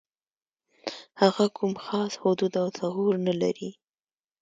[1.21, 3.71] هغه کوم خاص حدود او ثغور نه لري.